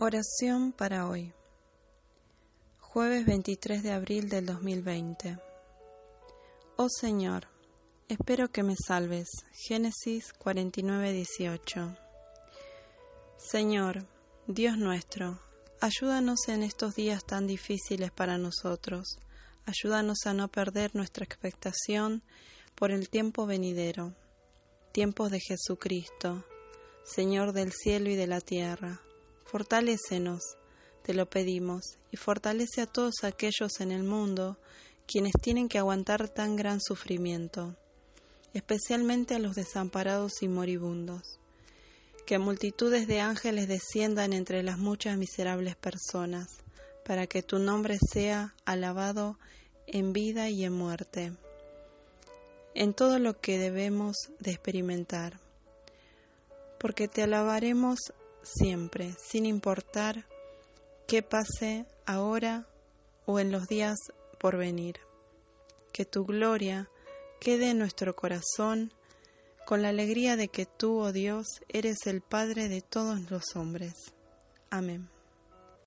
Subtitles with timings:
[0.00, 1.32] Oración para hoy.
[2.78, 5.40] Jueves 23 de abril del 2020.
[6.76, 7.48] Oh Señor,
[8.08, 9.26] espero que me salves.
[9.66, 11.96] Génesis 49, 18.
[13.38, 14.06] Señor,
[14.46, 15.40] Dios nuestro,
[15.80, 19.18] ayúdanos en estos días tan difíciles para nosotros.
[19.66, 22.22] Ayúdanos a no perder nuestra expectación
[22.76, 24.14] por el tiempo venidero,
[24.92, 26.44] tiempos de Jesucristo,
[27.02, 29.00] Señor del cielo y de la tierra
[29.50, 30.58] Fortalécenos,
[31.02, 34.58] te lo pedimos, y fortalece a todos aquellos en el mundo
[35.06, 37.74] quienes tienen que aguantar tan gran sufrimiento,
[38.52, 41.38] especialmente a los desamparados y moribundos.
[42.26, 46.48] Que multitudes de ángeles desciendan entre las muchas miserables personas,
[47.06, 49.38] para que tu nombre sea alabado
[49.86, 51.32] en vida y en muerte,
[52.74, 55.40] en todo lo que debemos de experimentar.
[56.78, 60.26] Porque te alabaremos siempre, sin importar
[61.06, 62.66] qué pase ahora
[63.26, 63.96] o en los días
[64.38, 65.00] por venir.
[65.92, 66.88] Que tu gloria
[67.40, 68.92] quede en nuestro corazón
[69.66, 73.92] con la alegría de que tú, oh Dios, eres el Padre de todos los hombres.
[74.70, 75.10] Amén.